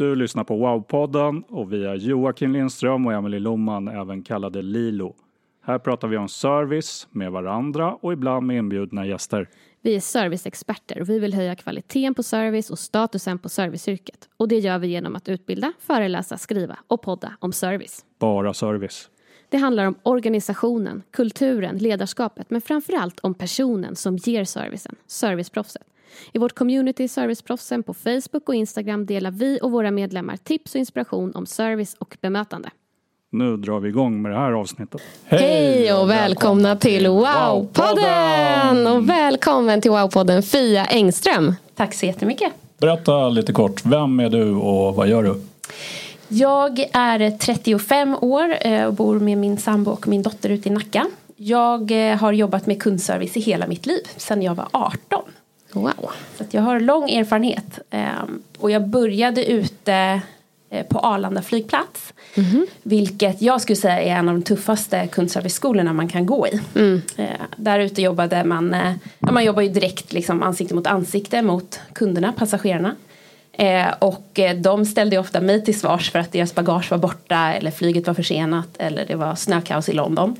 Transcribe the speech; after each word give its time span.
Du 0.00 0.14
lyssnar 0.14 0.44
på 0.44 0.56
Wow-podden 0.56 1.42
och 1.48 1.72
vi 1.72 1.84
är 1.84 1.94
Joakim 1.94 2.52
Lindström 2.52 3.06
och 3.06 3.12
Emelie 3.12 3.40
Loman, 3.40 3.88
även 3.88 4.22
kallade 4.22 4.62
Lilo. 4.62 5.14
Här 5.62 5.78
pratar 5.78 6.08
vi 6.08 6.16
om 6.16 6.28
service 6.28 7.08
med 7.10 7.32
varandra 7.32 7.94
och 7.94 8.12
ibland 8.12 8.46
med 8.46 8.56
inbjudna 8.56 9.06
gäster. 9.06 9.48
Vi 9.82 9.96
är 9.96 10.00
serviceexperter 10.00 11.00
och 11.00 11.08
vi 11.08 11.18
vill 11.18 11.34
höja 11.34 11.54
kvaliteten 11.54 12.14
på 12.14 12.22
service 12.22 12.70
och 12.70 12.78
statusen 12.78 13.38
på 13.38 13.48
serviceyrket. 13.48 14.28
Och 14.36 14.48
det 14.48 14.58
gör 14.58 14.78
vi 14.78 14.86
genom 14.86 15.16
att 15.16 15.28
utbilda, 15.28 15.72
föreläsa, 15.80 16.36
skriva 16.36 16.78
och 16.86 17.02
podda 17.02 17.32
om 17.38 17.52
service. 17.52 18.04
Bara 18.18 18.54
service. 18.54 19.10
Det 19.48 19.56
handlar 19.56 19.86
om 19.86 19.94
organisationen, 20.02 21.02
kulturen, 21.10 21.78
ledarskapet 21.78 22.50
men 22.50 22.60
framförallt 22.60 23.20
om 23.20 23.34
personen 23.34 23.96
som 23.96 24.16
ger 24.16 24.44
servicen, 24.44 24.94
serviceproffset. 25.06 25.82
I 26.32 26.38
vårt 26.38 26.54
community 26.54 27.08
Serviceproffsen 27.08 27.82
på 27.82 27.94
Facebook 27.94 28.48
och 28.48 28.54
Instagram 28.54 29.06
delar 29.06 29.30
vi 29.30 29.58
och 29.62 29.70
våra 29.70 29.90
medlemmar 29.90 30.36
tips 30.36 30.74
och 30.74 30.78
inspiration 30.78 31.32
om 31.34 31.46
service 31.46 31.96
och 31.98 32.16
bemötande. 32.20 32.70
Nu 33.32 33.56
drar 33.56 33.80
vi 33.80 33.88
igång 33.88 34.22
med 34.22 34.32
det 34.32 34.38
här 34.38 34.52
avsnittet. 34.52 35.00
Hej 35.24 35.92
och 35.92 36.10
välkomna 36.10 36.76
till 36.76 37.06
Wow-podden! 37.06 38.96
Och 38.96 39.08
välkommen 39.08 39.80
till 39.80 39.90
Wow-podden 39.90 40.42
Fia 40.42 40.84
Engström. 40.84 41.54
Tack 41.74 41.94
så 41.94 42.06
jättemycket. 42.06 42.52
Berätta 42.78 43.28
lite 43.28 43.52
kort, 43.52 43.84
vem 43.84 44.20
är 44.20 44.30
du 44.30 44.54
och 44.54 44.94
vad 44.94 45.08
gör 45.08 45.22
du? 45.22 45.40
Jag 46.28 46.78
är 46.92 47.38
35 47.38 48.16
år 48.20 48.54
eh, 48.60 48.84
och 48.84 48.94
bor 48.94 49.18
med 49.18 49.38
min 49.38 49.58
sambo 49.58 49.90
och 49.90 50.08
min 50.08 50.22
dotter 50.22 50.50
ute 50.50 50.68
i 50.68 50.72
Nacka. 50.72 51.06
Jag 51.36 52.10
eh, 52.10 52.16
har 52.16 52.32
jobbat 52.32 52.66
med 52.66 52.82
kundservice 52.82 53.36
i 53.36 53.40
hela 53.40 53.66
mitt 53.66 53.86
liv, 53.86 54.02
sedan 54.16 54.42
jag 54.42 54.54
var 54.54 54.68
18. 54.72 55.22
Wow. 55.72 56.10
Så 56.36 56.42
att 56.44 56.54
jag 56.54 56.62
har 56.62 56.80
lång 56.80 57.10
erfarenhet. 57.10 57.78
Ehm, 57.90 58.42
Och 58.58 58.70
jag 58.70 58.88
började 58.88 59.44
ute 59.50 60.20
eh, 60.70 60.86
på 60.86 60.98
Arlanda 60.98 61.42
flygplats. 61.42 62.12
Vilket 62.82 63.42
jag 63.42 63.60
skulle 63.60 63.76
säga 63.76 64.00
är 64.02 64.10
en 64.16 64.28
av 64.28 64.34
de 64.34 64.42
tuffaste 64.42 65.06
kundserviceskolorna 65.06 65.92
man 65.92 66.08
kan 66.08 66.26
gå 66.26 66.46
i. 66.48 66.60
Eh, 67.16 67.26
Där 67.56 67.78
ute 67.80 68.02
jobbade 68.02 68.44
man, 68.44 68.74
eh, 68.74 68.92
man 69.18 69.44
jobbar 69.44 69.62
ju 69.62 69.68
direkt 69.68 70.12
liksom 70.12 70.42
ansikte 70.42 70.74
mot 70.74 70.86
ansikte 70.86 71.42
mot 71.42 71.80
kunderna, 71.92 72.32
passagerarna. 72.32 72.94
Och 73.98 74.40
de 74.60 74.84
ställde 74.86 75.18
ofta 75.18 75.40
mig 75.40 75.64
till 75.64 75.80
svars 75.80 76.10
för 76.10 76.18
att 76.18 76.32
deras 76.32 76.54
bagage 76.54 76.90
var 76.90 76.98
borta 76.98 77.36
eller 77.54 77.70
flyget 77.70 78.06
var 78.06 78.14
försenat 78.14 78.68
eller 78.78 79.06
det 79.06 79.14
var 79.14 79.34
snökaos 79.34 79.88
i 79.88 79.92
London. 79.92 80.36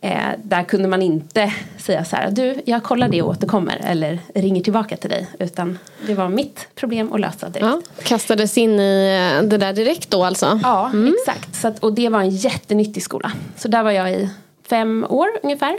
Eh, 0.00 0.28
där 0.42 0.62
kunde 0.62 0.88
man 0.88 1.02
inte 1.02 1.52
säga 1.78 2.04
så 2.04 2.16
här, 2.16 2.30
du 2.30 2.62
jag 2.64 2.82
kollar 2.82 3.08
det 3.08 3.22
och 3.22 3.28
återkommer 3.28 3.80
eller 3.84 4.18
ringer 4.34 4.62
tillbaka 4.62 4.96
till 4.96 5.10
dig. 5.10 5.26
Utan 5.38 5.78
det 6.06 6.14
var 6.14 6.28
mitt 6.28 6.68
problem 6.74 7.12
att 7.12 7.20
lösa 7.20 7.48
direkt. 7.48 7.66
Ja, 7.96 8.02
kastades 8.02 8.58
in 8.58 8.80
i 8.80 9.38
eh, 9.40 9.48
det 9.48 9.58
där 9.58 9.72
direkt 9.72 10.10
då 10.10 10.24
alltså? 10.24 10.60
Ja, 10.62 10.92
exakt. 11.18 11.54
Så 11.54 11.68
att, 11.68 11.78
och 11.78 11.92
det 11.92 12.08
var 12.08 12.20
en 12.20 12.30
jättenyttig 12.30 13.02
skola. 13.02 13.32
Så 13.56 13.68
där 13.68 13.82
var 13.82 13.90
jag 13.90 14.12
i 14.12 14.28
fem 14.68 15.06
år 15.08 15.28
ungefär. 15.42 15.78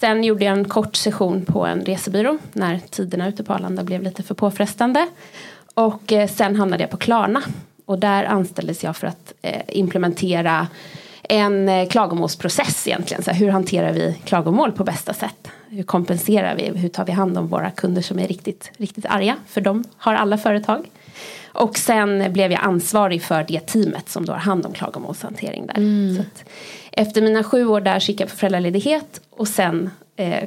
Sen 0.00 0.24
gjorde 0.24 0.44
jag 0.44 0.58
en 0.58 0.68
kort 0.68 0.96
session 0.96 1.44
på 1.44 1.66
en 1.66 1.84
resebyrå 1.84 2.38
när 2.52 2.80
tiderna 2.90 3.28
ute 3.28 3.44
på 3.44 3.52
Arlanda 3.52 3.84
blev 3.84 4.02
lite 4.02 4.22
för 4.22 4.34
påfrestande. 4.34 5.08
Och 5.74 6.12
eh, 6.12 6.28
sen 6.28 6.56
hamnade 6.56 6.82
jag 6.82 6.90
på 6.90 6.96
Klarna. 6.96 7.42
Och 7.86 7.98
där 7.98 8.24
anställdes 8.24 8.84
jag 8.84 8.96
för 8.96 9.06
att 9.06 9.32
eh, 9.42 9.62
implementera 9.68 10.66
en 11.22 11.68
eh, 11.68 11.88
klagomålsprocess 11.88 12.86
egentligen. 12.88 13.22
Så 13.22 13.30
här, 13.30 13.38
hur 13.38 13.48
hanterar 13.48 13.92
vi 13.92 14.16
klagomål 14.24 14.72
på 14.72 14.84
bästa 14.84 15.14
sätt? 15.14 15.48
Hur 15.68 15.82
kompenserar 15.82 16.56
vi? 16.56 16.78
Hur 16.78 16.88
tar 16.88 17.04
vi 17.04 17.12
hand 17.12 17.38
om 17.38 17.48
våra 17.48 17.70
kunder 17.70 18.02
som 18.02 18.18
är 18.18 18.28
riktigt, 18.28 18.70
riktigt 18.76 19.06
arga? 19.06 19.36
För 19.46 19.60
de 19.60 19.84
har 19.96 20.14
alla 20.14 20.38
företag. 20.38 20.90
Och 21.52 21.78
sen 21.78 22.32
blev 22.32 22.52
jag 22.52 22.60
ansvarig 22.60 23.22
för 23.22 23.44
det 23.48 23.60
teamet 23.60 24.08
som 24.08 24.26
då 24.26 24.32
har 24.32 24.38
hand 24.38 24.66
om 24.66 24.72
klagomålshantering 24.72 25.66
där. 25.66 26.20
Att 26.20 26.44
efter 26.92 27.22
mina 27.22 27.44
sju 27.44 27.66
år 27.66 27.80
där 27.80 27.98
så 27.98 28.12
gick 28.12 28.20
jag 28.20 28.28
på 28.28 28.36
föräldraledighet 28.36 29.20
och 29.30 29.48
sen 29.48 29.90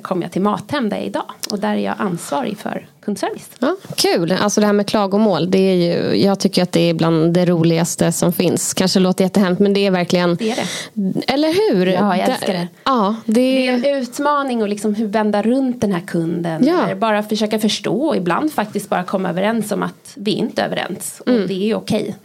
kom 0.02 0.22
jag 0.22 0.32
till 0.32 0.42
Mathem 0.42 0.90
där 0.90 0.98
jag 0.98 1.04
är 1.04 1.08
idag. 1.08 1.24
Och 1.52 1.60
där 1.60 1.70
är 1.70 1.76
jag 1.78 1.96
ansvarig 1.98 2.58
för 2.58 2.88
kundservice. 3.06 3.50
Ja, 3.60 3.76
kul, 3.96 4.32
alltså 4.32 4.62
det 4.62 4.68
här 4.68 4.74
med 4.74 4.88
klagomål. 4.88 5.52
Det 5.52 5.58
är 5.58 5.74
ju, 5.76 6.22
jag 6.24 6.40
tycker 6.40 6.64
att 6.64 6.72
det 6.72 6.90
är 6.90 6.94
bland 6.94 7.34
det 7.34 7.46
roligaste 7.46 8.12
som 8.12 8.34
finns. 8.34 8.74
Kanske 8.74 9.00
låter 9.00 9.24
jättehemskt 9.24 9.60
men 9.60 9.74
det 9.74 9.86
är 9.86 9.92
verkligen 9.92 10.36
Det 10.36 10.52
är 10.52 10.56
det. 10.56 11.24
Eller 11.34 11.74
hur? 11.74 11.86
Ja, 11.88 12.18
jag 12.18 12.30
älskar 12.30 12.54
det. 12.54 12.68
Ja, 12.84 13.16
det, 13.26 13.34
Det 13.34 13.68
är 13.68 13.74
en 13.74 14.02
utmaning 14.02 14.62
att 14.62 14.70
liksom 14.70 14.96
hur 14.96 15.08
vända 15.08 15.42
runt 15.42 15.82
den 15.82 15.92
här 15.92 16.02
kunden. 16.08 16.66
Ja. 16.66 16.96
Bara 16.96 17.24
försöka 17.24 17.60
förstå 17.60 18.02
och 18.08 18.16
ibland 18.18 18.54
faktiskt 18.54 18.90
bara 18.90 19.04
komma 19.04 19.30
överens 19.30 19.72
om 19.72 19.84
att 19.84 20.14
vi 20.16 20.32
inte 20.32 20.62
är 20.62 20.66
överens. 20.66 21.22
Och 21.26 21.32
Mm. 21.32 21.48
det 21.48 21.72
är 21.72 21.76
okej. 21.76 22.16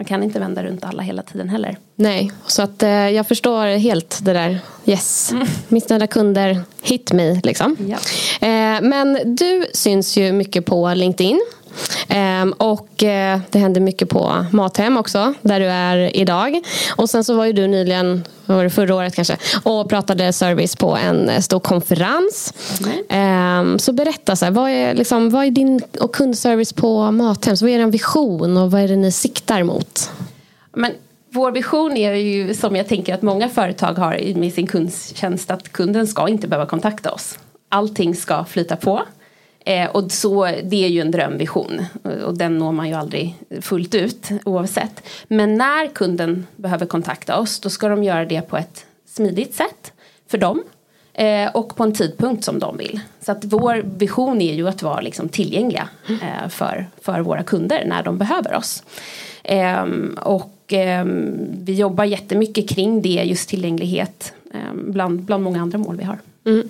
Man 0.00 0.04
kan 0.04 0.22
inte 0.22 0.40
vända 0.40 0.62
runt 0.62 0.84
alla 0.84 1.02
hela 1.02 1.22
tiden 1.22 1.48
heller. 1.48 1.76
Nej, 1.94 2.32
så 2.46 2.62
att 2.62 2.82
eh, 2.82 2.90
jag 2.90 3.28
förstår 3.28 3.66
helt 3.66 4.18
det 4.22 4.32
där. 4.32 4.58
Yes, 4.84 5.32
missnöjda 5.68 6.06
kunder, 6.06 6.60
hit 6.82 7.12
me 7.12 7.40
liksom. 7.44 7.76
Ja. 7.88 7.96
Eh, 8.48 8.80
men 8.82 9.18
du 9.36 9.66
syns 9.74 10.16
ju 10.16 10.32
mycket 10.32 10.66
på 10.66 10.94
LinkedIn. 10.94 11.40
Ehm, 12.08 12.52
och 12.52 13.02
eh, 13.02 13.40
det 13.50 13.58
händer 13.58 13.80
mycket 13.80 14.08
på 14.08 14.46
Mathem 14.52 14.96
också, 14.96 15.34
där 15.42 15.60
du 15.60 15.66
är 15.66 16.16
idag. 16.16 16.60
Och 16.96 17.10
sen 17.10 17.24
så 17.24 17.34
var 17.34 17.44
ju 17.44 17.52
du 17.52 17.66
nyligen, 17.66 18.24
var 18.46 18.64
det 18.64 18.70
förra 18.70 18.94
året 18.94 19.14
kanske, 19.14 19.36
och 19.62 19.88
pratade 19.88 20.32
service 20.32 20.76
på 20.76 20.96
en 20.96 21.28
eh, 21.28 21.40
stor 21.40 21.60
konferens. 21.60 22.54
Ehm, 23.08 23.78
så 23.78 23.92
berätta, 23.92 24.36
så 24.36 24.44
här, 24.44 24.52
vad, 24.52 24.70
är, 24.70 24.94
liksom, 24.94 25.30
vad 25.30 25.44
är 25.44 25.50
din 25.50 25.82
och 26.00 26.14
kundservice 26.14 26.72
på 26.72 27.10
Mathem? 27.10 27.56
Så 27.56 27.64
vad 27.64 27.72
är 27.72 27.78
er 27.78 27.86
vision 27.86 28.56
och 28.56 28.70
vad 28.70 28.80
är 28.80 28.88
det 28.88 28.96
ni 28.96 29.12
siktar 29.12 29.62
mot? 29.62 30.10
Men 30.72 30.92
vår 31.32 31.52
vision 31.52 31.96
är 31.96 32.14
ju 32.14 32.54
som 32.54 32.76
jag 32.76 32.88
tänker 32.88 33.14
att 33.14 33.22
många 33.22 33.48
företag 33.48 33.92
har 33.92 34.34
med 34.34 34.52
sin 34.52 34.66
kundtjänst 34.66 35.50
att 35.50 35.72
kunden 35.72 36.06
ska 36.06 36.28
inte 36.28 36.48
behöva 36.48 36.66
kontakta 36.66 37.12
oss. 37.12 37.38
Allting 37.68 38.14
ska 38.14 38.44
flyta 38.44 38.76
på. 38.76 39.02
Eh, 39.64 39.90
och 39.90 40.12
så, 40.12 40.44
det 40.44 40.84
är 40.84 40.88
ju 40.88 41.00
en 41.00 41.10
drömvision 41.10 41.84
och 42.24 42.38
den 42.38 42.58
når 42.58 42.72
man 42.72 42.88
ju 42.88 42.94
aldrig 42.94 43.34
fullt 43.60 43.94
ut 43.94 44.28
oavsett. 44.44 45.02
Men 45.28 45.58
när 45.58 45.86
kunden 45.86 46.46
behöver 46.56 46.86
kontakta 46.86 47.38
oss 47.38 47.60
då 47.60 47.70
ska 47.70 47.88
de 47.88 48.04
göra 48.04 48.24
det 48.24 48.40
på 48.40 48.56
ett 48.56 48.86
smidigt 49.06 49.54
sätt 49.54 49.92
för 50.28 50.38
dem 50.38 50.62
eh, 51.12 51.50
och 51.50 51.76
på 51.76 51.84
en 51.84 51.92
tidpunkt 51.92 52.44
som 52.44 52.58
de 52.58 52.76
vill. 52.76 53.00
Så 53.20 53.32
att 53.32 53.44
vår 53.44 53.82
vision 53.98 54.40
är 54.40 54.54
ju 54.54 54.68
att 54.68 54.82
vara 54.82 55.00
liksom 55.00 55.28
tillgängliga 55.28 55.88
eh, 56.08 56.48
för, 56.48 56.88
för 57.00 57.20
våra 57.20 57.42
kunder 57.42 57.84
när 57.86 58.02
de 58.02 58.18
behöver 58.18 58.54
oss. 58.54 58.82
Ehm, 59.42 60.18
och 60.20 60.56
ehm, 60.68 61.38
vi 61.64 61.74
jobbar 61.74 62.04
jättemycket 62.04 62.68
kring 62.68 63.02
det, 63.02 63.22
just 63.24 63.48
tillgänglighet, 63.48 64.32
ehm, 64.54 64.92
bland, 64.92 65.20
bland 65.20 65.42
många 65.42 65.62
andra 65.62 65.78
mål 65.78 65.96
vi 65.96 66.04
har. 66.04 66.18
Mm. 66.46 66.68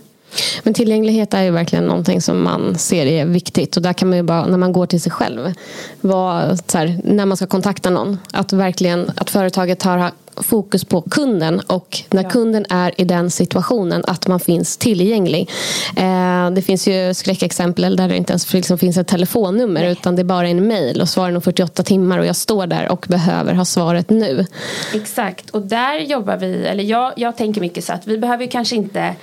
Men 0.62 0.75
tillgänglighet 0.75 1.35
är 1.35 1.43
ju 1.43 1.50
verkligen 1.50 1.85
någonting 1.85 2.23
som 2.23 2.43
man 2.43 2.79
ser 2.79 3.06
är 3.06 3.25
viktigt. 3.25 3.77
Och 3.77 3.82
där 3.82 3.93
kan 3.93 4.09
man 4.09 4.17
ju 4.17 4.23
bara, 4.23 4.47
när 4.47 4.59
man 4.59 4.73
går 4.73 4.87
till 4.87 5.00
sig 5.00 5.12
själv, 5.12 5.53
vara, 6.00 6.56
så 6.56 6.79
här, 6.79 7.00
när 7.05 7.27
man 7.27 7.37
ska 7.37 7.47
kontakta 7.47 7.91
någon, 7.91 8.19
att 8.32 8.53
verkligen 8.53 9.12
att 9.17 9.31
företaget 9.31 9.79
tar 9.79 10.11
fokus 10.43 10.85
på 10.85 11.03
kunden 11.03 11.61
och 11.61 11.99
när 12.11 12.23
ja. 12.23 12.31
kunden 12.31 12.67
är 12.71 13.00
i 13.00 13.05
den 13.05 13.31
situationen 13.31 14.05
att 14.06 14.27
man 14.27 14.41
finns 14.41 14.77
tillgänglig. 14.77 15.50
Eh, 15.97 16.50
det 16.50 16.62
finns 16.62 16.88
ju 16.88 17.15
skräckexempel 17.15 17.97
där 17.97 18.09
det 18.09 18.17
inte 18.17 18.33
ens 18.33 18.53
liksom 18.53 18.79
finns 18.79 18.97
ett 18.97 19.06
telefonnummer 19.06 19.81
Nej. 19.81 19.93
utan 19.93 20.17
det 20.17 20.23
är 20.23 20.25
bara 20.25 20.49
en 20.49 20.69
mail 20.69 21.00
och 21.00 21.09
svarar 21.09 21.35
om 21.35 21.43
48 21.43 21.83
timmar 21.83 22.19
och 22.19 22.26
jag 22.26 22.37
står 22.37 22.67
där 22.67 22.88
och 22.88 23.06
behöver 23.09 23.55
ha 23.55 23.65
svaret 23.65 24.11
nu. 24.11 24.47
Exakt 24.94 25.50
och 25.50 25.62
där 25.62 26.00
jobbar 26.00 26.37
vi, 26.37 26.67
eller 26.67 26.85
jag, 26.85 27.12
jag 27.17 27.37
tänker 27.37 27.61
mycket 27.61 27.85
så 27.85 27.93
att 27.93 28.06
vi 28.06 28.19
behöver 28.19 28.47
kanske 28.47 28.76
inte 28.76 29.15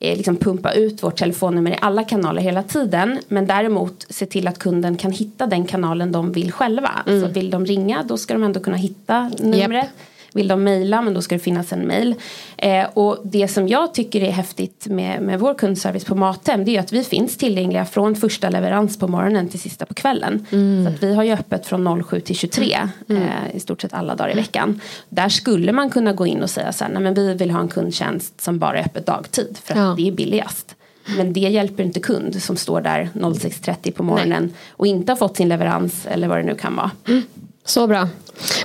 liksom 0.00 0.36
pumpa 0.36 0.72
ut 0.72 1.02
vårt 1.02 1.16
telefonnummer 1.16 1.70
i 1.70 1.78
alla 1.80 2.04
kanaler 2.04 2.42
hela 2.42 2.62
tiden. 2.62 3.18
Men 3.28 3.46
däremot 3.46 4.06
se 4.08 4.26
till 4.26 4.48
att 4.48 4.58
kunden 4.58 4.96
kan 4.96 5.10
hitta 5.10 5.46
den 5.46 5.64
kanalen 5.64 6.12
de 6.12 6.32
vill 6.32 6.52
själva. 6.52 6.90
Mm. 7.06 7.20
Så 7.20 7.28
vill 7.28 7.50
de 7.50 7.66
ringa 7.66 8.02
då 8.02 8.16
ska 8.16 8.34
de 8.34 8.42
ändå 8.42 8.60
kunna 8.60 8.76
hitta 8.76 9.30
numret. 9.38 9.84
Yep. 9.84 9.92
Vill 10.36 10.48
de 10.48 10.62
mejla, 10.62 11.02
men 11.02 11.14
då 11.14 11.22
ska 11.22 11.34
det 11.34 11.38
finnas 11.38 11.72
en 11.72 11.80
mejl. 11.80 12.14
Eh, 12.56 12.86
och 12.94 13.18
det 13.24 13.48
som 13.48 13.68
jag 13.68 13.94
tycker 13.94 14.22
är 14.22 14.30
häftigt 14.30 14.86
med, 14.86 15.22
med 15.22 15.40
vår 15.40 15.54
kundservice 15.54 16.04
på 16.04 16.14
Mathem 16.14 16.64
det 16.64 16.76
är 16.76 16.80
att 16.80 16.92
vi 16.92 17.04
finns 17.04 17.36
tillgängliga 17.36 17.84
från 17.84 18.16
första 18.16 18.50
leverans 18.50 18.98
på 18.98 19.08
morgonen 19.08 19.48
till 19.48 19.60
sista 19.60 19.86
på 19.86 19.94
kvällen. 19.94 20.46
Mm. 20.50 20.84
Så 20.84 20.92
att 20.92 21.02
vi 21.02 21.14
har 21.14 21.24
ju 21.24 21.32
öppet 21.32 21.66
från 21.66 22.04
07 22.04 22.20
till 22.20 22.36
23 22.36 22.88
mm. 23.08 23.22
eh, 23.22 23.56
i 23.56 23.60
stort 23.60 23.82
sett 23.82 23.94
alla 23.94 24.14
dagar 24.14 24.32
i 24.32 24.34
veckan. 24.34 24.80
Där 25.08 25.28
skulle 25.28 25.72
man 25.72 25.90
kunna 25.90 26.12
gå 26.12 26.26
in 26.26 26.42
och 26.42 26.50
säga 26.50 26.72
så 26.72 26.84
här, 26.84 26.92
nej 26.92 27.02
men 27.02 27.14
vi 27.14 27.34
vill 27.34 27.50
ha 27.50 27.60
en 27.60 27.68
kundtjänst 27.68 28.40
som 28.40 28.58
bara 28.58 28.78
är 28.78 28.84
öppet 28.84 29.06
dagtid 29.06 29.58
för 29.62 29.74
att 29.74 29.80
ja. 29.80 29.94
det 29.96 30.08
är 30.08 30.12
billigast. 30.12 30.74
Men 31.16 31.32
det 31.32 31.40
hjälper 31.40 31.82
inte 31.82 32.00
kund 32.00 32.42
som 32.42 32.56
står 32.56 32.80
där 32.80 33.08
06.30 33.14 33.92
på 33.92 34.02
morgonen 34.02 34.42
Nej. 34.42 34.54
och 34.70 34.86
inte 34.86 35.12
har 35.12 35.16
fått 35.16 35.36
sin 35.36 35.48
leverans 35.48 36.06
eller 36.06 36.28
vad 36.28 36.38
det 36.38 36.42
nu 36.42 36.54
kan 36.54 36.76
vara. 36.76 36.90
Mm. 37.08 37.22
Så 37.64 37.86
bra. 37.86 38.08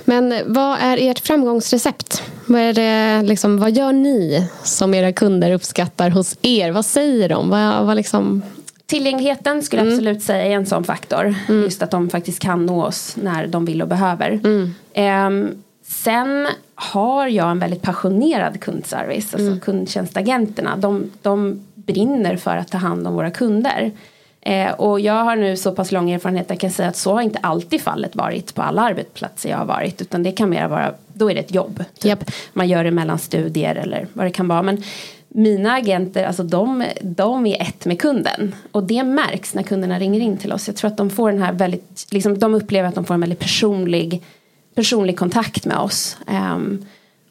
Men 0.04 0.34
vad 0.46 0.78
är 0.80 1.10
ert 1.10 1.18
framgångsrecept? 1.18 2.22
Vad, 2.46 2.60
är 2.60 2.72
det, 2.72 3.22
liksom, 3.22 3.58
vad 3.58 3.70
gör 3.70 3.92
ni 3.92 4.48
som 4.64 4.94
era 4.94 5.12
kunder 5.12 5.52
uppskattar 5.52 6.10
hos 6.10 6.36
er? 6.42 6.70
Vad 6.70 6.86
säger 6.86 7.28
de? 7.28 7.50
Vad, 7.50 7.86
vad 7.86 7.96
liksom... 7.96 8.42
Tillgängligheten 8.86 9.62
skulle 9.62 9.82
jag 9.82 9.86
mm. 9.86 9.98
absolut 9.98 10.22
säga 10.22 10.44
är 10.44 10.50
en 10.50 10.66
sån 10.66 10.84
faktor. 10.84 11.34
Mm. 11.48 11.62
Just 11.62 11.82
att 11.82 11.90
de 11.90 12.10
faktiskt 12.10 12.38
kan 12.38 12.66
nå 12.66 12.84
oss 12.84 13.16
när 13.22 13.46
de 13.46 13.64
vill 13.64 13.82
och 13.82 13.88
behöver. 13.88 14.40
Mm. 14.44 14.74
Um, 15.26 15.62
sen 15.86 16.48
har 16.74 17.26
jag 17.26 17.50
en 17.50 17.58
väldigt 17.58 17.82
passionerad 17.82 18.60
kundservice. 18.60 19.34
Alltså 19.34 19.48
mm. 19.48 19.60
kundtjänstagenterna. 19.60 20.76
De, 20.76 21.10
de 21.22 21.64
brinner 21.74 22.36
för 22.36 22.56
att 22.56 22.70
ta 22.70 22.78
hand 22.78 23.06
om 23.06 23.14
våra 23.14 23.30
kunder. 23.30 23.92
Eh, 24.42 24.72
och 24.72 25.00
jag 25.00 25.24
har 25.24 25.36
nu 25.36 25.56
så 25.56 25.72
pass 25.72 25.92
lång 25.92 26.10
erfarenhet 26.10 26.46
att 26.46 26.50
jag 26.50 26.60
kan 26.60 26.70
säga 26.70 26.88
att 26.88 26.96
så 26.96 27.12
har 27.12 27.22
inte 27.22 27.38
alltid 27.38 27.80
fallet 27.80 28.16
varit 28.16 28.54
på 28.54 28.62
alla 28.62 28.82
arbetsplatser 28.82 29.50
jag 29.50 29.58
har 29.58 29.64
varit. 29.64 30.00
Utan 30.00 30.22
det 30.22 30.32
kan 30.32 30.50
mer 30.50 30.68
vara, 30.68 30.94
då 31.14 31.30
är 31.30 31.34
det 31.34 31.40
ett 31.40 31.54
jobb. 31.54 31.84
Typ. 31.98 32.04
Yep. 32.04 32.30
Man 32.52 32.68
gör 32.68 32.84
det 32.84 32.90
mellan 32.90 33.18
studier 33.18 33.74
eller 33.74 34.06
vad 34.12 34.26
det 34.26 34.30
kan 34.30 34.48
vara. 34.48 34.62
Men 34.62 34.82
mina 35.28 35.72
agenter, 35.72 36.24
alltså 36.24 36.42
de, 36.42 36.84
de 37.02 37.46
är 37.46 37.62
ett 37.62 37.86
med 37.86 38.00
kunden. 38.00 38.54
Och 38.72 38.82
det 38.82 39.02
märks 39.02 39.54
när 39.54 39.62
kunderna 39.62 39.98
ringer 39.98 40.20
in 40.20 40.36
till 40.36 40.52
oss. 40.52 40.66
Jag 40.66 40.76
tror 40.76 40.90
att 40.90 40.96
de 40.96 41.10
får 41.10 41.32
den 41.32 41.42
här 41.42 41.52
väldigt, 41.52 42.06
liksom, 42.10 42.38
de 42.38 42.54
upplever 42.54 42.88
att 42.88 42.94
de 42.94 43.04
får 43.04 43.14
en 43.14 43.20
väldigt 43.20 43.38
personlig, 43.38 44.22
personlig 44.74 45.18
kontakt 45.18 45.66
med 45.66 45.76
oss. 45.76 46.16
Um, 46.26 46.86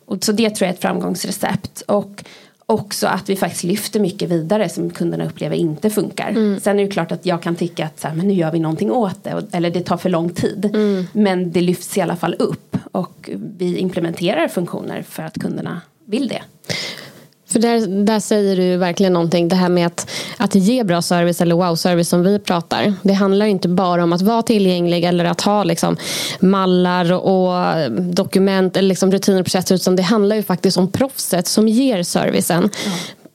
och 0.05 0.23
så 0.23 0.31
det 0.31 0.49
tror 0.49 0.65
jag 0.65 0.69
är 0.69 0.73
ett 0.73 0.81
framgångsrecept. 0.81 1.81
Och 1.81 2.23
också 2.71 3.07
att 3.07 3.29
vi 3.29 3.35
faktiskt 3.35 3.63
lyfter 3.63 3.99
mycket 3.99 4.29
vidare 4.29 4.69
som 4.69 4.89
kunderna 4.89 5.25
upplever 5.25 5.55
inte 5.55 5.89
funkar. 5.89 6.29
Mm. 6.29 6.59
Sen 6.59 6.79
är 6.79 6.83
det 6.83 6.91
klart 6.91 7.11
att 7.11 7.25
jag 7.25 7.41
kan 7.41 7.55
tycka 7.55 7.85
att 7.85 7.99
så 7.99 8.07
här, 8.07 8.15
men 8.15 8.27
nu 8.27 8.33
gör 8.33 8.51
vi 8.51 8.59
någonting 8.59 8.91
åt 8.91 9.23
det 9.23 9.43
eller 9.51 9.69
det 9.69 9.81
tar 9.81 9.97
för 9.97 10.09
lång 10.09 10.29
tid. 10.29 10.65
Mm. 10.73 11.05
Men 11.13 11.51
det 11.51 11.61
lyfts 11.61 11.97
i 11.97 12.01
alla 12.01 12.15
fall 12.15 12.35
upp 12.39 12.77
och 12.91 13.29
vi 13.57 13.77
implementerar 13.77 14.47
funktioner 14.47 15.01
för 15.01 15.23
att 15.23 15.41
kunderna 15.41 15.81
vill 16.05 16.27
det. 16.27 16.41
För 17.51 17.59
där, 17.59 18.05
där 18.05 18.19
säger 18.19 18.55
du 18.55 18.77
verkligen 18.77 19.13
någonting. 19.13 19.47
Det 19.47 19.55
här 19.55 19.69
med 19.69 19.87
att, 19.87 20.09
att 20.37 20.55
ge 20.55 20.83
bra 20.83 21.01
service 21.01 21.41
eller 21.41 21.55
wow-service 21.55 22.09
som 22.09 22.23
vi 22.23 22.39
pratar. 22.39 22.93
Det 23.01 23.13
handlar 23.13 23.45
inte 23.45 23.67
bara 23.67 24.03
om 24.03 24.13
att 24.13 24.21
vara 24.21 24.41
tillgänglig 24.41 25.03
eller 25.03 25.25
att 25.25 25.41
ha 25.41 25.63
liksom, 25.63 25.97
mallar 26.39 27.11
och 27.13 27.91
dokument 28.01 28.77
eller 28.77 28.89
liksom, 28.89 29.11
rutiner 29.11 29.39
och 29.39 29.45
processer. 29.45 29.75
Utan 29.75 29.95
det 29.95 30.03
handlar 30.03 30.35
ju 30.35 30.43
faktiskt 30.43 30.77
om 30.77 30.91
proffset 30.91 31.47
som 31.47 31.67
ger 31.67 32.03
servicen. 32.03 32.69
Ja 32.85 32.91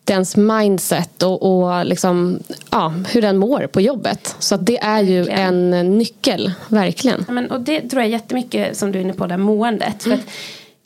dens 0.07 0.37
mindset 0.37 1.23
och, 1.23 1.43
och 1.43 1.87
liksom, 1.87 2.39
ja, 2.71 2.95
hur 3.13 3.23
den 3.23 3.37
mår 3.37 3.67
på 3.67 3.81
jobbet. 3.81 4.37
Så 4.39 4.57
det 4.57 4.79
är 4.79 5.03
ju 5.03 5.23
verkligen. 5.23 5.75
en 5.75 5.99
nyckel, 5.99 6.53
verkligen. 6.69 7.25
Ja, 7.27 7.33
men, 7.33 7.51
och 7.51 7.61
det 7.61 7.81
tror 7.81 8.03
jag 8.03 8.11
jättemycket 8.11 8.77
som 8.77 8.93
du 8.93 8.99
är 8.99 9.03
inne 9.03 9.13
på, 9.13 9.27
det 9.27 9.37
måendet. 9.37 10.07
Mm. 10.07 10.19
För 10.19 10.27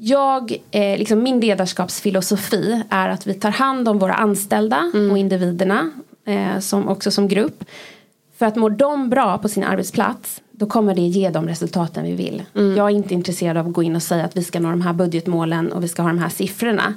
jag, 0.02 0.56
eh, 0.70 0.99
liksom 0.99 1.23
min 1.23 1.41
ledarskapsfilosofi 1.41 2.82
är 2.91 3.08
att 3.08 3.26
vi 3.26 3.35
tar 3.35 3.50
hand 3.50 3.88
om 3.88 3.99
våra 3.99 4.14
anställda 4.14 4.91
mm. 4.94 5.11
och 5.11 5.19
individerna 5.19 5.91
eh, 6.25 6.58
som, 6.58 6.88
också 6.88 7.11
som 7.11 7.29
grupp. 7.29 7.64
För 8.38 8.47
att 8.47 8.56
mår 8.56 8.70
de 8.70 9.11
bra 9.11 9.38
på 9.38 9.49
sin 9.49 9.64
arbetsplats 9.64 10.43
då 10.50 10.67
kommer 10.67 10.94
det 10.94 11.00
ge 11.00 11.31
de 11.31 11.49
resultaten 11.49 12.05
vi 12.05 12.12
vill. 12.12 12.43
Mm. 12.55 12.76
Jag 12.76 12.87
är 12.87 12.94
inte 12.94 13.14
intresserad 13.14 13.56
av 13.56 13.67
att 13.67 13.73
gå 13.73 13.82
in 13.82 13.97
och 13.97 14.02
säga 14.02 14.25
att 14.25 14.37
vi 14.37 14.44
ska 14.44 14.61
nå 14.61 14.70
de 14.70 14.82
här 14.82 14.93
budgetmålen 14.93 15.73
och 15.73 15.85
vi 15.85 15.88
ska 15.88 16.03
ha 16.03 16.08
de 16.08 16.19
här 16.19 16.29
siffrorna. 16.29 16.94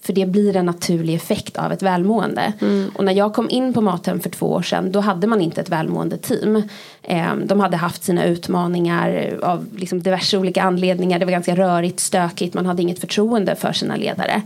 För 0.00 0.12
det 0.12 0.26
blir 0.26 0.56
en 0.56 0.66
naturlig 0.66 1.14
effekt 1.14 1.56
av 1.56 1.72
ett 1.72 1.82
välmående. 1.82 2.52
Mm. 2.60 2.90
Och 2.94 3.04
när 3.04 3.12
jag 3.12 3.34
kom 3.34 3.50
in 3.50 3.74
på 3.74 3.80
Mathem 3.80 4.20
för 4.20 4.30
två 4.30 4.46
år 4.46 4.62
sedan 4.62 4.92
då 4.92 5.00
hade 5.00 5.26
man 5.26 5.40
inte 5.40 5.60
ett 5.60 5.68
välmående 5.68 6.16
team. 6.16 6.62
Eh, 7.02 7.34
de 7.44 7.60
hade 7.60 7.76
haft 7.76 8.04
sina 8.04 8.24
utmaningar 8.24 9.38
av 9.42 9.66
liksom 9.76 10.02
diverse 10.02 10.38
olika 10.38 10.62
anledningar. 10.62 11.18
Det 11.18 11.24
var 11.24 11.32
ganska 11.32 11.56
rörigt, 11.56 12.00
stökigt, 12.00 12.54
man 12.54 12.66
hade 12.66 12.82
inget 12.82 12.98
förtroende 12.98 13.56
för 13.56 13.72
sina 13.72 13.96
ledare. 13.96 14.42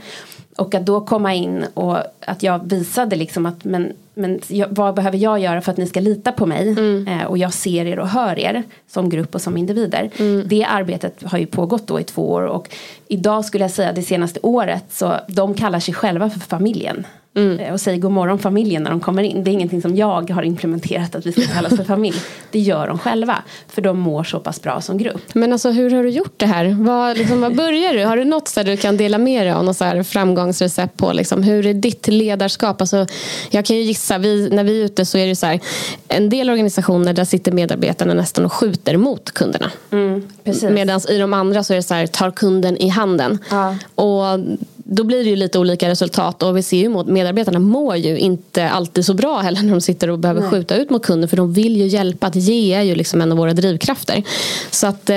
Och 0.57 0.75
att 0.75 0.87
då 0.87 1.01
komma 1.01 1.35
in 1.35 1.65
och 1.75 1.99
att 2.21 2.43
jag 2.43 2.69
visade 2.71 3.17
liksom 3.17 3.47
att 3.47 3.65
men, 3.65 3.93
men 4.15 4.41
jag, 4.49 4.69
vad 4.71 4.95
behöver 4.95 5.19
jag 5.19 5.39
göra 5.39 5.61
för 5.61 5.73
att 5.73 5.79
ni 5.79 5.87
ska 5.87 6.01
lita 6.01 6.33
på 6.33 6.47
mig 6.47 6.69
mm. 6.69 7.09
eh, 7.09 7.25
och 7.25 7.39
jag 7.39 7.53
ser 7.53 7.87
er 7.87 7.99
och 7.99 8.09
hör 8.09 8.39
er 8.39 8.63
som 8.89 9.09
grupp 9.09 9.35
och 9.35 9.43
som 9.43 9.57
individer. 9.57 10.11
Mm. 10.17 10.45
Det 10.49 10.65
arbetet 10.65 11.23
har 11.23 11.39
ju 11.39 11.47
pågått 11.47 11.87
då 11.87 12.01
i 12.01 12.05
två 12.05 12.31
år 12.31 12.43
och 12.43 12.69
idag 13.09 13.45
skulle 13.45 13.65
jag 13.65 13.71
säga 13.71 13.93
det 13.93 14.03
senaste 14.03 14.41
året 14.43 14.85
så 14.91 15.15
de 15.29 15.55
kallar 15.55 15.81
sig 15.81 15.95
själva 15.95 16.31
för 16.31 16.41
familjen. 16.41 17.07
Mm. 17.35 17.59
Eh, 17.59 17.73
och 17.73 17.81
säger 17.81 17.99
god 17.99 18.13
morgon 18.13 18.39
familjen 18.39 18.83
när 18.83 18.91
de 18.91 19.01
kommer 19.01 19.23
in. 19.23 19.45
Det 19.45 19.51
är 19.51 19.53
ingenting 19.53 19.83
som 19.83 19.97
jag 19.97 20.31
har 20.31 20.43
implementerat 20.43 21.15
att 21.15 21.27
vi 21.27 21.33
ska 21.33 21.43
kallas 21.55 21.77
för 21.77 21.85
familj. 21.85 22.17
Det 22.51 22.59
gör 22.59 22.87
de 22.87 22.99
själva. 22.99 23.37
För 23.69 23.83
de 23.83 23.99
mår 23.99 24.25
så 24.25 24.41
pass 24.41 24.63
bra 24.63 24.81
som 24.81 24.99
grupp. 24.99 25.35
Men 25.35 25.53
alltså 25.53 25.71
hur 25.71 25.91
har 25.91 26.03
du 26.03 26.11
gjort 26.11 26.35
det 26.37 26.47
här? 26.47 26.77
Vad, 26.81 27.19
liksom, 27.19 27.41
vad 27.41 27.57
börjar 27.57 27.95
du? 27.95 28.05
Har 28.05 28.17
du 28.17 28.25
något 28.25 28.55
där 28.55 28.65
du 28.65 28.77
kan 28.77 28.97
dela 28.97 29.19
med 29.19 29.47
dig 29.47 29.53
av? 29.53 29.65
Något 29.65 29.77
så 29.77 30.05
framgångsrecept 30.05 30.97
på 30.97 31.13
liksom, 31.13 31.43
hur 31.43 31.67
är 31.67 31.75
ditt 31.75 32.09
ledarskap? 32.09 32.81
Alltså, 32.81 33.07
jag 33.51 33.65
kan 33.65 33.77
ju 33.77 33.83
gissa, 33.83 34.02
vi, 34.19 34.49
när 34.51 34.65
vi 34.65 34.81
är 34.81 34.85
ute 34.85 35.05
så 35.05 35.19
är 35.19 35.27
det 35.27 35.37
så 35.37 35.47
här. 35.47 35.61
En 36.09 36.29
del 36.29 36.51
organisationer 36.51 37.13
där 37.13 37.25
sitter 37.25 37.53
medarbetarna 37.53 38.15
nästan 38.15 38.45
och 38.45 38.53
skjuter 38.53 38.97
mot 38.97 39.31
kunderna. 39.31 39.71
Mm, 39.91 40.29
Medan 40.71 41.01
i 41.09 41.19
de 41.19 41.35
andra 41.35 41.65
så 41.65 41.73
är 41.73 41.77
det 41.77 41.83
så 41.83 41.95
här, 41.95 42.07
tar 42.07 42.31
kunden 42.31 42.77
i 42.77 42.89
handen. 42.89 43.39
Ja. 43.51 43.77
Och 43.95 44.41
då 44.85 45.05
blir 45.05 45.25
det 45.25 45.31
ju 45.31 45.37
lite 45.37 45.59
olika 45.59 45.89
resultat 45.89 46.43
och 46.43 46.57
vi 46.57 46.63
ser 46.63 46.77
ju 46.77 46.99
att 46.99 47.07
medarbetarna 47.07 47.59
mår 47.59 47.97
ju 47.97 48.19
inte 48.19 48.71
alltid 48.71 49.05
så 49.05 49.15
bra 49.15 49.39
heller 49.39 49.63
när 49.63 49.71
de 49.71 49.81
sitter 49.81 50.11
och 50.11 50.19
behöver 50.19 50.41
Nej. 50.41 50.51
skjuta 50.51 50.77
ut 50.77 50.91
mot 50.91 51.03
kunden 51.03 51.29
för 51.29 51.37
de 51.37 51.53
vill 51.53 51.77
ju 51.77 51.87
hjälpa. 51.87 52.27
Att 52.27 52.37
ge 52.37 52.75
är 52.75 52.83
ju 52.83 52.95
liksom 52.95 53.21
en 53.21 53.33
av 53.33 53.39
våra 53.39 53.53
drivkrafter. 53.53 54.23
Så 54.71 54.87
att, 54.87 55.11
eh, 55.11 55.17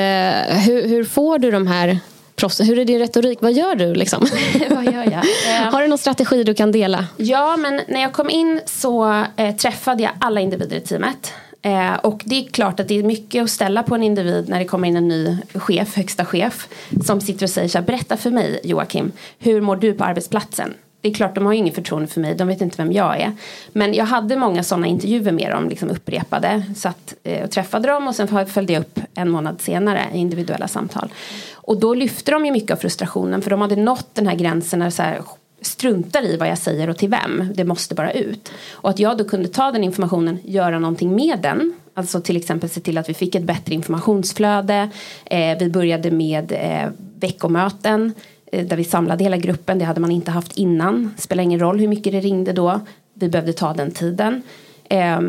hur, 0.66 0.88
hur 0.88 1.04
får 1.04 1.40
du 1.40 1.52
de 1.52 1.68
här 1.68 2.00
hur 2.44 2.80
är 2.80 2.86
din 2.86 3.00
retorik? 3.00 3.42
Vad 3.42 3.54
gör 3.54 3.76
du? 3.76 3.94
Liksom? 3.94 4.28
Vad 4.70 4.86
gör 4.86 5.04
jag? 5.04 5.24
Har 5.72 5.82
du 5.82 5.88
någon 5.88 5.98
strategi 5.98 6.44
du 6.44 6.54
kan 6.54 6.72
dela? 6.72 7.06
Ja, 7.18 7.58
men 7.58 7.82
när 7.88 8.02
jag 8.02 8.14
kom 8.14 8.30
in 8.30 8.62
så 8.66 9.24
eh, 9.36 9.56
träffade 9.56 10.04
jag 10.04 10.12
alla 10.20 10.42
individer 10.42 10.78
i 10.78 10.82
teamet. 10.82 11.34
Eh, 11.62 11.94
och 11.94 12.22
det 12.26 12.36
är 12.36 12.50
klart 12.50 12.80
att 12.80 12.88
det 12.88 13.00
är 13.00 13.04
mycket 13.04 13.44
att 13.44 13.50
ställa 13.50 13.84
på 13.84 13.96
en 13.96 14.04
individ 14.04 14.50
när 14.50 14.60
det 14.60 14.66
kommer 14.66 14.88
in 14.88 14.98
en 14.98 15.08
ny 15.08 15.38
chef, 15.54 15.96
högsta 15.96 16.26
chef. 16.26 16.68
Som 17.06 17.22
sitter 17.22 17.46
och 17.46 17.50
säger 17.50 17.68
så 17.68 17.78
här, 17.78 17.86
berätta 17.86 18.18
för 18.18 18.32
mig 18.32 18.60
Joakim, 18.64 19.12
hur 19.40 19.62
mår 19.62 19.76
du 19.76 19.94
på 19.94 20.04
arbetsplatsen? 20.04 20.74
Det 21.06 21.10
är 21.10 21.14
klart, 21.14 21.36
de 21.36 21.46
har 21.46 21.54
ju 21.54 21.60
ingen 21.60 21.74
förtroende 21.74 22.08
för 22.08 22.22
mig, 22.22 22.36
de 22.36 22.48
vet 22.48 22.62
inte 22.62 22.78
vem 22.78 22.92
jag 22.92 23.22
är. 23.22 23.32
Men 23.74 23.94
jag 23.94 24.06
hade 24.06 24.36
många 24.36 24.64
sådana 24.64 24.88
intervjuer 24.88 25.32
med 25.32 25.52
dem, 25.52 25.70
liksom 25.70 25.90
upprepade. 25.90 26.64
Satt 26.76 27.14
eh, 27.24 27.44
och 27.44 27.52
träffade 27.52 27.88
dem 27.88 28.08
och 28.08 28.16
sen 28.16 28.46
följde 28.48 28.74
jag 28.74 28.80
upp 28.80 29.00
en 29.16 29.30
månad 29.30 29.62
senare 29.62 30.02
i 30.14 30.18
individuella 30.18 30.68
samtal. 30.68 31.10
Och 31.54 31.80
då 31.80 31.94
lyfte 31.94 32.32
de 32.32 32.46
ju 32.46 32.52
mycket 32.52 32.72
av 32.72 32.76
frustrationen 32.76 33.42
för 33.42 33.50
de 33.50 33.62
hade 33.62 33.76
nått 33.76 34.08
den 34.14 34.28
här 34.28 34.36
gränsen 34.36 34.80
när 34.80 34.90
så 34.90 35.02
här, 35.02 35.22
struntar 35.62 36.26
i 36.26 36.38
vad 36.38 36.48
jag 36.48 36.58
säger 36.58 36.90
och 36.90 36.98
till 36.98 37.10
vem. 37.10 37.50
Det 37.56 37.64
måste 37.64 37.96
bara 37.96 38.12
ut. 38.12 38.52
Och 38.72 38.90
att 38.90 39.00
jag 39.00 39.18
då 39.18 39.24
kunde 39.24 39.48
ta 39.48 39.72
den 39.72 39.84
informationen, 39.84 40.40
göra 40.44 40.80
någonting 40.80 41.16
med 41.16 41.40
den. 41.42 41.74
Alltså 41.94 42.22
till 42.22 42.38
exempel 42.38 42.70
se 42.70 42.82
till 42.82 42.98
att 42.98 43.10
vi 43.10 43.14
fick 43.14 43.36
ett 43.36 43.44
bättre 43.44 43.74
informationsflöde. 43.74 44.90
Eh, 45.26 45.58
vi 45.60 45.70
började 45.70 46.12
med 46.12 46.52
eh, 46.52 46.92
veckomöten 47.20 48.14
där 48.64 48.78
vi 48.78 48.84
samlade 48.84 49.24
hela 49.24 49.38
gruppen. 49.38 49.80
Det 49.80 49.86
hade 49.86 50.02
man 50.02 50.12
inte 50.12 50.32
haft 50.32 50.58
innan. 50.58 51.14
Spelar 51.18 51.44
ingen 51.44 51.60
roll 51.60 51.80
hur 51.80 51.88
mycket 51.88 52.14
det 52.14 52.20
ringde 52.20 52.54
då. 52.54 52.80
vi 53.14 53.30
behövde 53.30 53.54
ta 53.54 53.74
den 53.74 53.92
tiden. 53.92 54.42
Eh, 54.90 55.22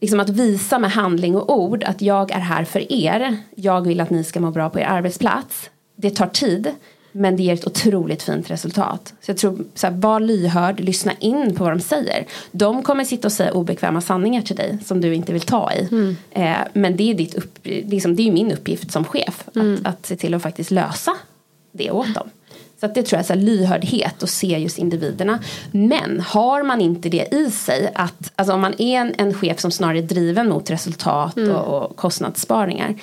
liksom 0.00 0.20
att 0.20 0.28
visa 0.28 0.78
med 0.78 0.90
handling 0.90 1.36
och 1.36 1.58
ord 1.58 1.84
att 1.84 2.02
jag 2.02 2.30
är 2.30 2.40
här 2.40 2.64
för 2.64 2.92
er. 2.92 3.36
Jag 3.54 3.80
vill 3.80 4.00
att 4.00 4.10
ni 4.10 4.24
ska 4.24 4.40
må 4.40 4.50
bra 4.50 4.70
på 4.70 4.80
er 4.80 4.84
arbetsplats. 4.84 5.70
Det 5.96 6.10
tar 6.10 6.26
tid. 6.26 6.74
Men 7.12 7.36
det 7.36 7.42
ger 7.42 7.54
ett 7.54 7.66
otroligt 7.66 8.22
fint 8.22 8.50
resultat. 8.50 9.14
Så 9.20 9.30
jag 9.30 9.38
tror, 9.38 9.64
så 9.74 9.86
här, 9.86 9.94
var 9.94 10.20
lyhörd, 10.20 10.80
lyssna 10.80 11.12
in 11.12 11.54
på 11.54 11.64
vad 11.64 11.72
de 11.72 11.80
säger. 11.80 12.26
De 12.50 12.82
kommer 12.82 13.04
sitta 13.04 13.28
och 13.28 13.32
säga 13.32 13.52
obekväma 13.52 14.00
sanningar 14.00 14.42
till 14.42 14.56
dig 14.56 14.78
som 14.84 15.00
du 15.00 15.14
inte 15.14 15.32
vill 15.32 15.42
ta 15.42 15.72
i. 15.72 15.88
Mm. 15.90 16.16
Eh, 16.30 16.56
men 16.72 16.96
det 16.96 17.10
är, 17.10 17.14
ditt 17.14 17.34
upp, 17.34 17.58
liksom, 17.62 18.16
det 18.16 18.28
är 18.28 18.32
min 18.32 18.52
uppgift 18.52 18.92
som 18.92 19.04
chef. 19.04 19.48
Mm. 19.54 19.74
Att, 19.74 19.86
att 19.86 20.06
se 20.06 20.16
till 20.16 20.34
att 20.34 20.42
faktiskt 20.42 20.70
lösa 20.70 21.16
det 21.72 21.90
åt 21.90 22.14
dem. 22.14 22.30
Så 22.80 22.86
det 22.86 23.02
tror 23.02 23.16
jag 23.16 23.20
är 23.20 23.26
så 23.26 23.32
här, 23.32 23.40
lyhördhet 23.40 24.22
och 24.22 24.28
se 24.28 24.58
just 24.58 24.78
individerna. 24.78 25.38
Men 25.72 26.20
har 26.20 26.62
man 26.62 26.80
inte 26.80 27.08
det 27.08 27.34
i 27.34 27.50
sig 27.50 27.90
att 27.94 28.32
alltså 28.36 28.54
om 28.54 28.60
man 28.60 28.74
är 28.78 29.00
en, 29.00 29.14
en 29.18 29.34
chef 29.34 29.60
som 29.60 29.70
snarare 29.70 29.98
är 29.98 30.02
driven 30.02 30.48
mot 30.48 30.70
resultat 30.70 31.36
mm. 31.36 31.56
och, 31.56 31.82
och 31.82 31.96
kostnadssparingar. 31.96 32.94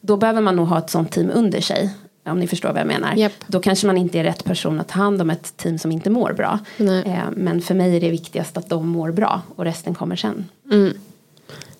Då 0.00 0.16
behöver 0.16 0.40
man 0.40 0.56
nog 0.56 0.68
ha 0.68 0.78
ett 0.78 0.90
sånt 0.90 1.12
team 1.12 1.30
under 1.34 1.60
sig 1.60 1.90
om 2.24 2.38
ni 2.38 2.46
förstår 2.46 2.68
vad 2.68 2.80
jag 2.80 2.86
menar. 2.86 3.18
Yep. 3.18 3.32
Då 3.46 3.60
kanske 3.60 3.86
man 3.86 3.96
inte 3.96 4.18
är 4.18 4.24
rätt 4.24 4.44
person 4.44 4.80
att 4.80 4.88
ta 4.88 4.98
hand 4.98 5.22
om 5.22 5.30
ett 5.30 5.56
team 5.56 5.78
som 5.78 5.92
inte 5.92 6.10
mår 6.10 6.32
bra. 6.32 6.58
Eh, 6.78 7.24
men 7.36 7.60
för 7.60 7.74
mig 7.74 7.96
är 7.96 8.00
det 8.00 8.10
viktigast 8.10 8.56
att 8.56 8.68
de 8.68 8.88
mår 8.88 9.12
bra 9.12 9.42
och 9.56 9.64
resten 9.64 9.94
kommer 9.94 10.16
sen. 10.16 10.48
Mm. 10.70 10.94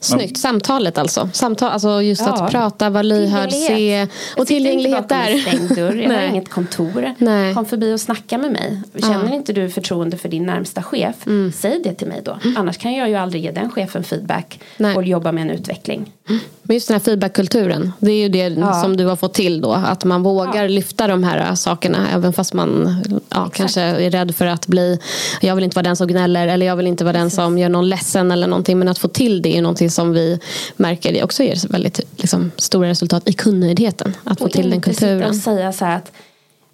Snyggt, 0.00 0.38
samtalet 0.38 0.98
alltså. 0.98 1.28
Samtal, 1.32 1.70
alltså 1.70 2.02
just 2.02 2.22
ja. 2.26 2.32
att 2.32 2.50
prata, 2.50 2.90
vara 2.90 3.02
lyhörd, 3.02 3.52
se 3.52 4.06
och 4.36 4.46
tillgänglighet 4.46 5.08
där. 5.08 5.38
stängd 5.38 5.74
dörr, 5.74 5.94
jag 5.94 6.14
har 6.14 6.22
inget 6.28 6.48
kontor. 6.48 7.14
Nej. 7.18 7.54
Kom 7.54 7.66
förbi 7.66 7.94
och 7.94 8.00
snacka 8.00 8.38
med 8.38 8.52
mig. 8.52 8.82
Känner 8.98 9.28
ja. 9.28 9.34
inte 9.34 9.52
du 9.52 9.70
förtroende 9.70 10.16
för 10.16 10.28
din 10.28 10.46
närmsta 10.46 10.82
chef, 10.82 11.26
mm. 11.26 11.52
säg 11.52 11.80
det 11.84 11.94
till 11.94 12.08
mig 12.08 12.20
då. 12.24 12.38
Mm. 12.44 12.56
Annars 12.56 12.78
kan 12.78 12.94
jag 12.94 13.08
ju 13.08 13.14
aldrig 13.14 13.44
ge 13.44 13.50
den 13.50 13.70
chefen 13.70 14.04
feedback 14.04 14.60
Nej. 14.76 14.96
och 14.96 15.04
jobba 15.04 15.32
med 15.32 15.42
en 15.42 15.50
utveckling. 15.50 16.12
Men 16.70 16.74
just 16.74 16.88
den 16.88 16.94
här 16.94 17.00
feedbackkulturen, 17.00 17.92
det 17.98 18.12
är 18.12 18.22
ju 18.22 18.28
det 18.28 18.48
ja. 18.48 18.82
som 18.82 18.96
du 18.96 19.06
har 19.06 19.16
fått 19.16 19.34
till 19.34 19.60
då. 19.60 19.72
Att 19.72 20.04
man 20.04 20.22
vågar 20.22 20.68
lyfta 20.68 21.06
de 21.06 21.24
här 21.24 21.54
sakerna 21.54 22.10
även 22.10 22.32
fast 22.32 22.52
man 22.52 23.02
kanske 23.52 23.80
är 23.80 24.10
rädd 24.10 24.34
för 24.34 24.46
att 24.46 24.66
bli, 24.66 24.98
jag 25.40 25.54
vill 25.54 25.64
inte 25.64 25.74
vara 25.74 25.82
den 25.82 25.96
som 25.96 26.06
gnäller 26.06 26.48
eller 26.48 26.66
jag 26.66 26.76
vill 26.76 26.86
inte 26.86 27.04
vara 27.04 27.12
den 27.12 27.30
som 27.30 27.58
gör 27.58 27.68
någon 27.68 27.88
ledsen 27.88 28.30
eller 28.30 28.46
någonting. 28.46 28.78
Men 28.78 28.88
att 28.88 28.98
få 28.98 29.08
till 29.08 29.42
det 29.42 29.56
är 29.56 29.62
någonting 29.62 29.90
som 29.90 30.12
vi 30.12 30.40
märker 30.76 31.12
det 31.12 31.22
också 31.22 31.42
ger 31.42 31.68
väldigt 31.68 32.00
liksom, 32.16 32.50
stora 32.56 32.88
resultat 32.88 33.28
i 33.28 33.32
kundnöjdheten. 33.32 34.16
Att 34.24 34.38
få 34.38 34.44
och 34.44 34.52
till 34.52 34.70
den 34.70 34.80
kulturen. 34.80 35.28
Och 35.28 35.36
säga 35.36 35.72
så 35.72 35.84
här 35.84 35.96
att 35.96 36.12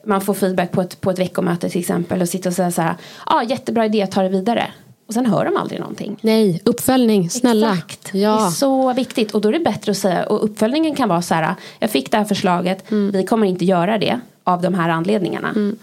man 0.06 0.20
får 0.20 0.34
feedback 0.34 0.72
på 0.72 0.80
ett, 0.80 1.00
på 1.00 1.10
ett 1.10 1.18
veckomöte 1.18 1.68
till 1.68 1.80
exempel 1.80 2.22
och 2.22 2.28
sitta 2.28 2.48
och 2.48 2.54
säga 2.54 2.70
så 2.70 2.82
här, 2.82 2.94
ja 3.26 3.34
ah, 3.34 3.42
jättebra 3.42 3.86
idé, 3.86 4.06
ta 4.06 4.22
det 4.22 4.28
vidare. 4.28 4.70
Och 5.06 5.14
sen 5.14 5.26
hör 5.26 5.44
de 5.44 5.56
aldrig 5.56 5.80
någonting. 5.80 6.16
Nej, 6.20 6.62
uppföljning, 6.64 7.30
snälla. 7.30 7.72
Exakt, 7.72 8.10
ja. 8.14 8.36
det 8.36 8.46
är 8.46 8.50
så 8.50 8.92
viktigt. 8.92 9.34
Och 9.34 9.40
då 9.40 9.48
är 9.48 9.52
det 9.52 9.60
bättre 9.60 9.90
att 9.90 9.98
säga, 9.98 10.26
och 10.26 10.44
uppföljningen 10.44 10.94
kan 10.94 11.08
vara 11.08 11.22
så 11.22 11.34
här, 11.34 11.54
jag 11.78 11.90
fick 11.90 12.10
det 12.10 12.16
här 12.16 12.24
förslaget, 12.24 12.90
mm. 12.90 13.10
vi 13.10 13.24
kommer 13.24 13.46
inte 13.46 13.64
göra 13.64 13.98
det 13.98 14.20
av 14.44 14.62
de 14.62 14.74
här 14.74 14.88
anledningarna. 14.88 15.48
Mm. 15.48 15.76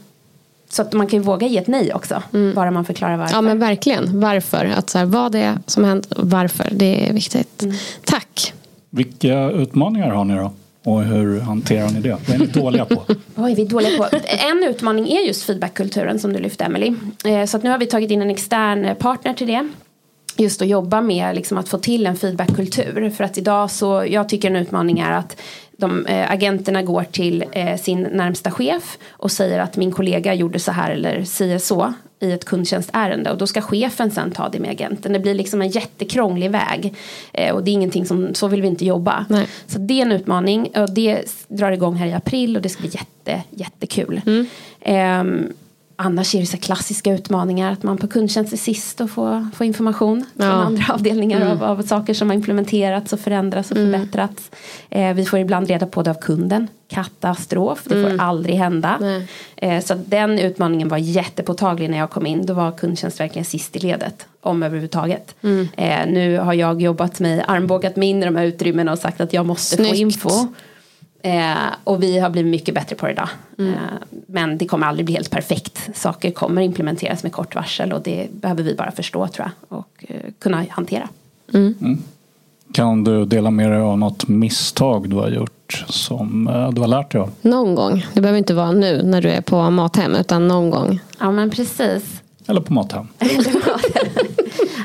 Så 0.70 0.82
att 0.82 0.94
man 0.94 1.08
kan 1.08 1.20
ju 1.20 1.26
våga 1.26 1.48
ge 1.48 1.58
ett 1.58 1.68
nej 1.68 1.94
också. 1.94 2.24
Mm. 2.34 2.54
Bara 2.56 2.72
man 2.72 2.86
förklarar 2.86 3.18
varför. 3.18 3.36
Ja 3.36 3.42
men 3.42 3.60
verkligen. 3.60 4.20
Varför. 4.20 4.66
Att 4.66 4.90
så 4.90 4.98
här, 4.98 5.06
vad 5.06 5.32
det 5.32 5.40
är 5.40 5.58
som 5.66 5.84
hänt 5.84 6.08
varför. 6.18 6.70
Det 6.72 7.10
är 7.10 7.14
viktigt. 7.14 7.64
Mm. 7.64 7.76
Tack. 8.04 8.54
Vilka 8.90 9.52
utmaningar 9.52 10.10
har 10.10 10.26
ni 10.26 10.36
då? 10.36 10.52
Och 10.86 11.04
hur 11.04 11.40
hanterar 11.40 11.90
ni 11.90 12.00
det? 12.00 12.18
Vad 12.28 12.36
är 12.36 12.40
ni 12.40 12.46
dåliga 12.46 12.86
på? 12.86 13.04
Oj, 13.36 13.56
vi 13.56 13.62
är 13.62 13.70
dåliga 13.70 13.98
på. 13.98 14.18
En 14.52 14.64
utmaning 14.70 15.08
är 15.08 15.22
just 15.22 15.44
feedbackkulturen 15.44 16.20
som 16.20 16.34
du 16.34 16.40
lyfte 16.40 16.64
Emily. 16.64 16.94
Eh, 17.26 17.46
så 17.46 17.58
att 17.58 17.64
nu 17.64 17.70
har 17.70 17.78
vi 17.78 17.86
tagit 17.86 18.12
in 18.12 18.22
en 18.22 18.30
extern 18.30 18.96
partner 18.96 19.34
till 19.34 19.48
det 19.48 19.70
just 20.38 20.62
att 20.62 20.68
jobba 20.68 21.02
med 21.02 21.36
liksom 21.36 21.58
att 21.58 21.70
få 21.70 21.78
till 21.78 22.08
en 22.08 22.16
feedbackkultur. 22.16 23.10
För 23.10 23.24
att 23.24 23.38
idag 23.38 23.72
så, 23.72 24.06
jag 24.10 24.30
tycker 24.30 24.50
en 24.50 24.56
utmaning 24.56 25.00
är 25.00 25.12
att 25.12 25.42
de, 25.78 26.06
äh, 26.06 26.32
agenterna 26.32 26.82
går 26.82 27.04
till 27.04 27.46
äh, 27.52 27.78
sin 27.78 28.02
närmsta 28.02 28.52
chef 28.52 28.98
och 29.10 29.32
säger 29.32 29.60
att 29.60 29.78
min 29.78 29.92
kollega 29.92 30.34
gjorde 30.34 30.60
så 30.60 30.72
här 30.72 30.92
eller 30.92 31.24
säger 31.24 31.58
så 31.58 31.94
i 32.24 32.32
ett 32.32 32.46
kundtjänstärende 32.46 33.32
och 33.32 33.38
då 33.38 33.48
ska 33.48 33.62
chefen 33.62 34.12
sen 34.12 34.32
ta 34.32 34.50
det 34.50 34.60
med 34.60 34.70
agenten. 34.72 35.14
Det 35.14 35.20
blir 35.20 35.34
liksom 35.34 35.62
en 35.62 35.70
jättekrånglig 35.70 36.52
väg 36.52 36.94
äh, 37.34 37.56
och 37.56 37.64
det 37.64 37.72
är 37.72 37.74
ingenting 37.74 38.06
som, 38.06 38.34
så 38.34 38.48
vill 38.48 38.62
vi 38.62 38.68
inte 38.68 38.86
jobba. 38.86 39.26
Nej. 39.30 39.48
Så 39.68 39.80
det 39.80 39.94
är 39.94 40.02
en 40.02 40.12
utmaning 40.12 40.72
och 40.76 40.94
det 40.94 41.22
drar 41.48 41.72
igång 41.72 41.96
här 41.96 42.08
i 42.08 42.14
april 42.14 42.56
och 42.56 42.62
det 42.62 42.70
ska 42.70 42.82
bli 42.82 42.92
jätte, 42.92 43.44
jättekul. 43.50 44.22
Mm. 44.26 44.48
Um, 45.22 45.54
Annars 45.96 46.36
är 46.36 46.40
det 46.40 46.46
så 46.46 46.58
klassiska 46.58 47.14
utmaningar 47.14 47.72
att 47.72 47.84
man 47.84 47.98
på 47.98 48.08
kundtjänst 48.08 48.54
är 48.54 48.58
sist 48.58 49.02
och 49.02 49.10
får, 49.10 49.48
får 49.56 49.66
information 49.66 50.26
från 50.38 50.48
andra 50.48 50.94
avdelningar 50.94 51.42
mm. 51.42 51.52
av, 51.52 51.64
av, 51.64 51.84
saker 51.84 52.14
som 52.14 52.30
har 52.30 52.36
implementerats 52.36 53.14
och 53.14 53.20
förändrats 53.20 53.72
och 53.72 53.78
mm. 53.78 53.92
förbättrats. 53.92 54.52
Eh, 54.90 55.14
vi 55.14 55.26
får 55.26 55.40
ibland 55.40 55.68
reda 55.68 55.86
på 55.86 56.04
det 56.04 56.10
av 56.10 56.22
kunden. 56.22 56.68
Katastrof, 56.88 57.84
det 57.86 57.96
mm. 57.96 58.12
får 58.12 58.24
aldrig 58.26 58.56
hända. 58.56 59.22
Eh, 59.56 59.84
så 59.84 59.94
den 60.06 60.40
utmaningen 60.40 60.88
var 60.88 60.98
jättepåtaglig 60.98 61.90
när 61.90 61.98
jag 61.98 62.10
kom 62.10 62.26
in. 62.26 62.46
Då 62.46 62.54
var 62.54 62.72
kundtjänst 62.72 63.20
verkligen 63.20 63.46
sist 63.46 63.76
i 63.76 63.80
ledet. 63.80 64.28
Om 64.42 64.64
överhuvudtaget. 64.64 65.36
Mm. 65.42 65.68
Eh, 65.78 66.06
nu 66.08 66.38
har 66.38 66.54
jag 66.54 66.82
jobbat 66.82 67.20
mig, 67.20 67.44
armbågat 67.48 67.96
mig 67.96 68.10
in 68.10 68.24
i 68.24 68.26
de 68.26 68.36
här 68.36 68.46
utrymmena 68.46 68.92
och 68.92 69.00
sagt 69.00 69.22
att 69.22 69.34
jag 69.34 69.46
måste 69.46 69.76
Snyggt. 69.76 69.90
få 69.90 69.96
info. 69.96 70.30
Eh, 71.26 71.56
och 71.84 72.04
vi 72.04 72.20
har 72.20 72.30
blivit 72.30 72.52
mycket 72.52 72.76
bättre 72.76 72.96
på 72.96 73.06
det 73.06 73.12
idag. 73.12 73.30
Mm. 73.58 73.74
Eh, 73.74 73.80
men 74.28 74.58
det 74.58 74.66
kommer 74.66 74.88
aldrig 74.88 75.06
bli 75.06 75.16
helt 75.16 75.32
perfekt. 75.32 75.90
Saker 75.94 76.32
kommer 76.32 76.62
implementeras 76.62 77.24
med 77.24 77.32
kort 77.32 77.56
varsel 77.56 77.94
och 77.94 78.02
det 78.02 78.28
behöver 78.32 78.64
vi 78.64 78.76
bara 78.76 78.92
förstå 78.92 79.28
tror 79.28 79.48
jag. 79.48 79.80
Och 79.80 80.06
eh, 80.08 80.32
kunna 80.40 80.66
hantera. 80.70 81.10
Mm. 81.54 81.76
Mm. 81.82 82.04
Kan 82.74 83.04
du 83.04 83.26
dela 83.26 83.52
med 83.52 83.72
dig 83.72 83.80
av 83.80 83.98
något 83.98 84.28
misstag 84.28 85.10
du 85.10 85.16
har 85.16 85.30
gjort 85.30 85.86
som 85.88 86.48
eh, 86.48 86.72
du 86.72 86.82
har 86.82 86.88
lärt 86.88 87.12
dig 87.12 87.22
av? 87.22 87.32
Någon 87.42 87.76
gång. 87.76 88.06
Det 88.14 88.22
behöver 88.22 88.38
inte 88.38 88.54
vara 88.54 88.72
nu 88.72 89.04
när 89.04 89.22
du 89.22 89.30
är 89.30 89.42
på 89.42 89.70
Mathem 89.70 90.16
utan 90.16 90.48
någon 90.48 90.70
gång. 90.70 91.00
Ja 91.20 91.32
men 91.32 91.50
precis. 91.50 92.22
Eller 92.48 92.62
på 92.62 92.74
Mathem. 92.74 93.08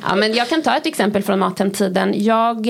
ja 0.08 0.16
men 0.16 0.34
jag 0.34 0.48
kan 0.48 0.62
ta 0.62 0.76
ett 0.76 0.86
exempel 0.86 1.22
från 1.22 1.38
Mathem-tiden. 1.38 2.14
Jag 2.16 2.66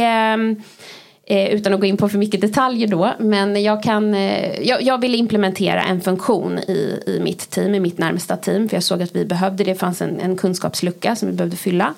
eh, 1.29 1.49
utan 1.49 1.75
att 1.75 1.81
gå 1.81 1.87
in 1.87 1.97
på 1.97 2.09
för 2.09 2.19
mycket 2.19 2.41
detaljer 2.41 2.89
då. 2.89 3.13
Men 3.19 3.63
jag, 3.63 3.83
kan, 3.83 4.15
eh, 4.15 4.61
jag, 4.63 4.83
jag 4.83 5.01
vill 5.01 5.15
implementera 5.15 5.83
en 5.83 6.01
funktion 6.01 6.59
i, 6.59 7.03
i 7.07 7.21
mitt 7.21 7.51
team, 7.51 7.75
i 7.75 7.81
mitt 7.81 7.99
närmsta 7.99 8.37
team. 8.37 8.69
För 8.69 8.77
jag 8.77 8.83
såg 8.83 9.03
att 9.03 9.17
vi 9.17 9.25
behövde 9.25 9.65
det, 9.65 9.71
det 9.73 9.79
fanns 9.79 10.03
en, 10.03 10.21
en 10.21 10.37
kunskapslucka 10.37 11.17
som 11.17 11.29
vi 11.29 11.35
behövde 11.35 11.57
fylla. 11.57 11.95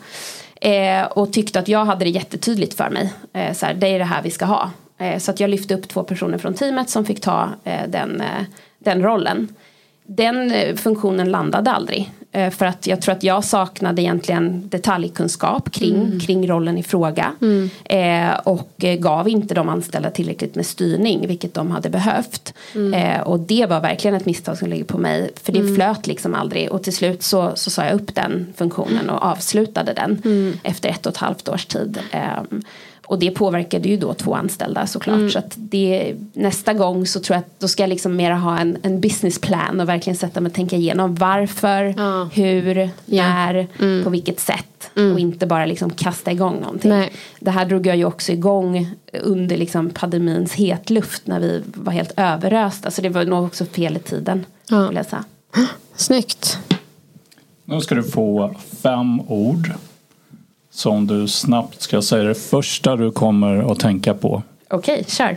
Eh, 0.61 1.05
och 1.05 1.33
tyckte 1.33 1.59
att 1.59 1.69
jag 1.69 1.85
hade 1.85 2.05
det 2.05 2.11
jättetydligt 2.11 2.75
för 2.75 2.91
mig. 2.91 3.13
Eh, 3.33 3.53
så 3.53 3.67
här, 3.67 3.75
det 3.75 3.89
är 3.89 3.99
det 3.99 4.05
här 4.05 4.23
vi 4.23 4.31
ska 4.31 4.45
ha. 4.45 4.71
Eh, 4.99 5.19
så 5.19 5.31
att 5.31 5.41
jag 5.41 5.51
lyfte 5.51 5.75
upp 5.75 5.89
två 5.89 6.03
personer 6.03 6.39
från 6.39 6.55
teamet 6.55 6.91
som 6.91 7.05
fick 7.05 7.21
ta 7.21 7.49
eh, 7.65 7.89
den, 7.89 8.21
eh, 8.21 8.45
den 8.79 9.03
rollen 9.03 9.49
den 10.17 10.53
eh, 10.53 10.77
funktionen 10.77 11.31
landade 11.31 11.71
aldrig. 11.71 12.11
Eh, 12.33 12.51
för 12.51 12.67
att 12.67 12.87
jag 12.87 13.03
tror 13.03 13.15
att 13.15 13.23
jag 13.23 13.45
saknade 13.45 14.03
egentligen 14.03 14.69
detaljkunskap 14.69 15.71
kring, 15.71 15.95
mm. 15.95 16.21
kring 16.21 16.49
rollen 16.49 16.79
i 16.79 16.83
fråga. 16.83 17.33
Mm. 17.41 17.71
Eh, 17.85 18.39
och 18.39 18.71
gav 18.79 19.29
inte 19.29 19.55
de 19.55 19.69
anställda 19.69 20.11
tillräckligt 20.11 20.55
med 20.55 20.67
styrning, 20.67 21.27
vilket 21.27 21.55
de 21.55 21.71
hade 21.71 21.91
behövt. 21.91 22.55
Mm. 22.75 22.95
Eh, 22.95 23.21
och 23.21 23.41
det 23.41 23.67
var 23.67 23.81
verkligen 23.81 24.17
ett 24.17 24.27
misstag 24.27 24.59
som 24.59 24.69
ligger 24.69 24.85
på 24.85 24.99
mig. 24.99 25.31
För 25.43 25.53
det 25.53 25.59
mm. 25.59 25.75
flöt 25.75 26.07
liksom 26.07 26.35
aldrig. 26.35 26.73
Och 26.73 26.83
till 26.83 26.97
slut 26.97 27.23
så, 27.23 27.53
så 27.55 27.71
sa 27.71 27.85
jag 27.85 27.95
upp 27.95 28.15
den 28.15 28.47
funktionen 28.57 29.11
och 29.11 29.23
avslutade 29.23 29.93
den 29.93 30.23
mm. 30.25 30.59
efter 30.63 30.89
ett 30.89 31.07
och 31.07 31.13
ett 31.13 31.19
halvt 31.19 31.49
års 31.49 31.67
tid. 31.67 31.99
Eh, 32.11 32.43
och 33.11 33.19
det 33.19 33.31
påverkade 33.31 33.89
ju 33.89 33.97
då 33.97 34.15
två 34.15 34.35
anställda 34.35 34.87
såklart. 34.87 35.17
Mm. 35.17 35.31
Så 35.31 35.39
att 35.39 35.55
det, 35.57 36.15
nästa 36.33 36.73
gång 36.73 37.07
så 37.07 37.21
tror 37.21 37.35
jag 37.35 37.41
att 37.41 37.61
då 37.61 37.69
ska 37.69 37.83
jag 37.83 37.89
liksom 37.89 38.17
mera 38.17 38.35
ha 38.35 38.59
en, 38.59 38.77
en 38.83 39.01
businessplan 39.01 39.81
och 39.81 39.89
verkligen 39.89 40.17
sätta 40.17 40.41
mig 40.41 40.51
och 40.51 40.55
tänka 40.55 40.77
igenom 40.77 41.15
varför, 41.15 41.95
ja. 41.97 42.29
hur, 42.33 42.91
när, 43.05 43.67
mm. 43.79 44.05
på 44.05 44.11
vilket 44.11 44.41
sätt. 44.41 44.91
Mm. 44.97 45.13
Och 45.13 45.21
inte 45.21 45.47
bara 45.47 45.67
liksom 45.67 45.91
kasta 45.91 46.33
igång 46.33 46.61
någonting. 46.61 46.91
Nej. 46.91 47.13
Det 47.41 47.51
här 47.51 47.65
drog 47.65 47.87
jag 47.87 47.97
ju 47.97 48.05
också 48.05 48.33
igång 48.33 48.95
under 49.23 49.57
liksom 49.57 49.91
pandemins 49.91 50.53
hetluft 50.53 51.27
när 51.27 51.41
vi 51.41 51.63
var 51.75 51.93
helt 51.93 52.13
överösta. 52.17 52.91
Så 52.91 53.03
det 53.03 53.09
var 53.09 53.25
nog 53.25 53.45
också 53.45 53.65
fel 53.65 53.97
i 53.97 54.01
tiden. 54.01 54.47
Ja. 54.69 54.93
Snyggt. 55.95 56.59
Nu 57.65 57.81
ska 57.81 57.95
du 57.95 58.03
få 58.03 58.55
fem 58.83 59.21
ord 59.21 59.71
som 60.71 61.07
du 61.07 61.29
snabbt 61.29 61.83
ska 61.83 62.03
säga 62.03 62.25
det 62.25 62.35
första 62.35 62.97
du 62.97 63.11
kommer 63.11 63.73
att 63.73 63.79
tänka 63.81 64.15
på. 64.15 64.43
Okej, 64.69 65.05
kör. 65.09 65.37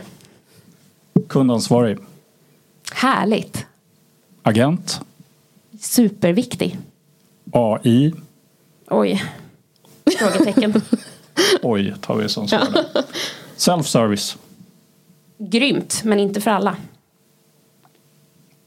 Kundansvarig. 1.28 1.98
Härligt. 2.92 3.66
Agent. 4.42 5.00
Superviktig. 5.80 6.78
AI. 7.52 8.12
Oj. 8.90 9.24
Frågetecken. 10.18 10.82
Oj, 11.62 11.94
tar 12.00 12.16
vi 12.16 12.28
som 12.28 12.48
svar. 12.48 12.68
Self-service. 13.56 14.36
Grymt, 15.38 16.00
men 16.04 16.18
inte 16.18 16.40
för 16.40 16.50
alla. 16.50 16.76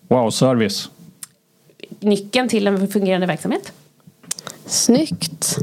Wow-service. 0.08 0.90
Nyckeln 2.00 2.50
till 2.50 2.68
en 2.68 2.88
fungerande 2.88 3.28
verksamhet. 3.28 3.74
Snyggt. 4.66 5.58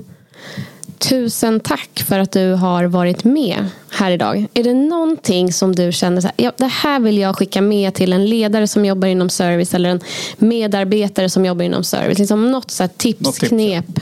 Tusen 1.08 1.60
tack 1.60 2.04
för 2.06 2.18
att 2.18 2.32
du 2.32 2.52
har 2.52 2.84
varit 2.84 3.24
med 3.24 3.64
här 3.90 4.10
idag. 4.10 4.46
Är 4.54 4.64
det 4.64 4.74
någonting 4.74 5.52
som 5.52 5.74
du 5.74 5.92
känner 5.92 6.20
så 6.20 6.26
här, 6.26 6.34
ja, 6.36 6.52
det 6.56 6.66
här 6.66 7.00
vill 7.00 7.18
jag 7.18 7.36
skicka 7.36 7.60
med 7.60 7.94
till 7.94 8.12
en 8.12 8.26
ledare 8.26 8.66
som 8.66 8.84
jobbar 8.84 9.08
inom 9.08 9.28
service 9.28 9.74
eller 9.74 9.90
en 9.90 10.00
medarbetare 10.38 11.30
som 11.30 11.44
jobbar 11.44 11.64
inom 11.64 11.84
service? 11.84 12.18
Liksom 12.18 12.52
något 12.52 12.70
så 12.70 12.88
tips, 12.88 13.20
något 13.20 13.34
tips, 13.34 13.48
knep? 13.48 14.00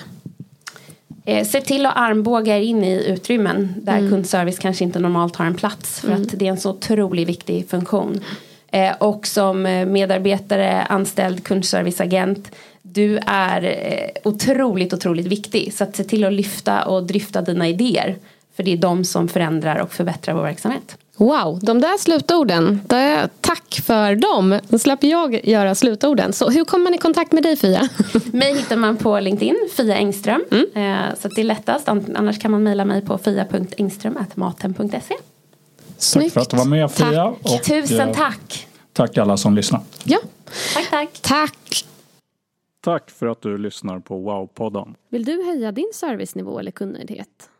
Eh, 1.24 1.46
se 1.46 1.60
till 1.60 1.86
att 1.86 1.96
armbåga 1.96 2.58
in 2.58 2.84
i 2.84 3.04
utrymmen 3.06 3.74
där 3.76 3.98
mm. 3.98 4.10
kundservice 4.10 4.58
kanske 4.58 4.84
inte 4.84 4.98
normalt 4.98 5.36
har 5.36 5.46
en 5.46 5.54
plats. 5.54 6.00
För 6.00 6.08
mm. 6.08 6.22
att 6.22 6.28
det 6.32 6.46
är 6.46 6.50
en 6.50 6.60
så 6.60 6.70
otroligt 6.70 7.28
viktig 7.28 7.68
funktion. 7.68 8.20
Eh, 8.72 8.92
och 8.98 9.26
som 9.26 9.62
medarbetare, 9.86 10.82
anställd 10.82 11.44
kundserviceagent 11.44 12.50
du 12.82 13.18
är 13.26 13.62
eh, 13.64 14.30
otroligt, 14.30 14.92
otroligt 14.92 15.26
viktig. 15.26 15.74
Så 15.74 15.84
att 15.84 15.96
se 15.96 16.04
till 16.04 16.24
att 16.24 16.32
lyfta 16.32 16.84
och 16.84 17.02
dryfta 17.02 17.42
dina 17.42 17.68
idéer. 17.68 18.16
För 18.56 18.62
det 18.62 18.72
är 18.72 18.76
de 18.76 19.04
som 19.04 19.28
förändrar 19.28 19.76
och 19.76 19.92
förbättrar 19.92 20.34
vår 20.34 20.42
verksamhet. 20.42 20.96
Wow, 21.16 21.60
de 21.62 21.80
där 21.80 21.98
slutorden. 21.98 22.80
Tack 23.40 23.80
för 23.84 24.14
dem. 24.14 24.58
Då 24.68 24.78
släpper 24.78 25.08
jag 25.08 25.48
göra 25.48 25.74
slutorden. 25.74 26.32
Så 26.32 26.50
hur 26.50 26.64
kommer 26.64 26.84
man 26.84 26.94
i 26.94 26.98
kontakt 26.98 27.32
med 27.32 27.42
dig 27.42 27.56
Fia? 27.56 27.88
mig 28.32 28.54
hittar 28.54 28.76
man 28.76 28.96
på 28.96 29.20
LinkedIn, 29.20 29.68
Fia 29.76 29.96
Engström. 29.96 30.44
Mm. 30.50 30.66
Eh, 30.74 31.14
så 31.20 31.28
det 31.28 31.40
är 31.40 31.44
lättast. 31.44 31.88
Annars 31.88 32.38
kan 32.38 32.50
man 32.50 32.62
mejla 32.62 32.84
mig 32.84 33.02
på 33.02 33.18
fia.engström.maten.se. 33.18 35.14
Tack 36.14 36.32
för 36.32 36.40
att 36.40 36.50
du 36.50 36.56
var 36.56 36.64
med 36.64 36.90
Fia. 36.90 37.24
Och, 37.24 37.62
Tusen 37.64 38.08
eh, 38.08 38.14
tack. 38.14 38.66
Tack 38.92 39.18
alla 39.18 39.36
som 39.36 39.54
lyssnar. 39.54 39.80
Ja. 40.04 40.18
Tack, 40.74 40.90
tack. 40.90 41.18
Tack. 41.22 41.84
Tack 42.84 43.10
för 43.10 43.26
att 43.26 43.42
du 43.42 43.58
lyssnar 43.58 44.00
på 44.00 44.30
Wow-podden. 44.30 44.94
Vill 45.08 45.24
du 45.24 45.44
höja 45.44 45.72
din 45.72 45.90
servicenivå 45.94 46.58
eller 46.58 46.70
kunnighet? 46.70 47.50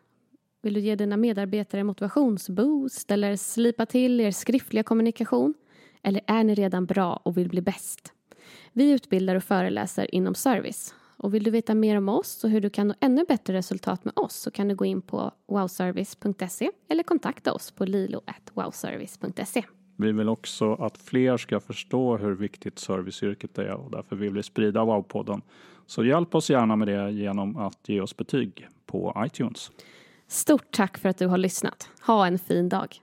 Vill 0.62 0.74
du 0.74 0.80
ge 0.80 0.96
dina 0.96 1.16
medarbetare 1.16 1.84
motivationsboost 1.84 3.10
eller 3.10 3.36
slipa 3.36 3.86
till 3.86 4.20
er 4.20 4.30
skriftliga 4.30 4.82
kommunikation? 4.82 5.54
Eller 6.02 6.22
är 6.26 6.44
ni 6.44 6.54
redan 6.54 6.86
bra 6.86 7.20
och 7.22 7.36
vill 7.36 7.48
bli 7.48 7.60
bäst? 7.60 8.12
Vi 8.72 8.90
utbildar 8.90 9.34
och 9.34 9.44
föreläser 9.44 10.14
inom 10.14 10.34
service. 10.34 10.94
Och 11.16 11.34
vill 11.34 11.42
du 11.42 11.50
veta 11.50 11.74
mer 11.74 11.96
om 11.96 12.08
oss 12.08 12.44
och 12.44 12.50
hur 12.50 12.60
du 12.60 12.70
kan 12.70 12.88
nå 12.88 12.94
ännu 13.00 13.24
bättre 13.28 13.54
resultat 13.54 14.04
med 14.04 14.12
oss 14.16 14.34
så 14.34 14.50
kan 14.50 14.68
du 14.68 14.74
gå 14.74 14.84
in 14.84 15.02
på 15.02 15.32
wowservice.se 15.48 16.70
eller 16.88 17.02
kontakta 17.02 17.52
oss 17.52 17.70
på 17.70 17.84
lilo.wowservice.se. 17.84 19.64
Vi 20.02 20.12
vill 20.12 20.28
också 20.28 20.74
att 20.74 20.98
fler 20.98 21.36
ska 21.36 21.60
förstå 21.60 22.16
hur 22.16 22.34
viktigt 22.34 22.78
serviceyrket 22.78 23.58
är 23.58 23.74
och 23.74 23.90
därför 23.90 24.16
vill 24.16 24.32
vi 24.32 24.42
sprida 24.42 24.80
Wow-podden. 24.80 25.42
Så 25.86 26.04
hjälp 26.04 26.34
oss 26.34 26.50
gärna 26.50 26.76
med 26.76 26.88
det 26.88 27.10
genom 27.10 27.56
att 27.56 27.88
ge 27.88 28.00
oss 28.00 28.16
betyg 28.16 28.68
på 28.86 29.22
iTunes. 29.26 29.70
Stort 30.28 30.70
tack 30.70 30.98
för 30.98 31.08
att 31.08 31.18
du 31.18 31.26
har 31.26 31.38
lyssnat. 31.38 31.88
Ha 32.06 32.26
en 32.26 32.38
fin 32.38 32.68
dag. 32.68 33.02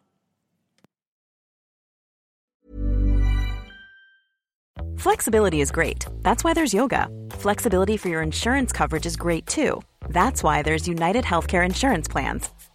Flexibility 4.99 5.61
is 5.61 5.71
great. 5.71 6.07
That's 6.23 6.43
why 6.43 6.53
there's 6.53 6.75
yoga. 6.75 7.07
Flexibility 7.31 7.97
for 7.97 8.09
your 8.09 8.23
insurance 8.23 8.77
coverage 8.77 9.05
is 9.05 9.15
great 9.15 9.47
too. 9.47 9.81
That's 10.01 10.43
why 10.43 10.63
there's 10.63 10.87
United 10.87 11.23
Healthcare 11.25 11.65
Insurance 11.65 12.11
Plans. 12.11 12.49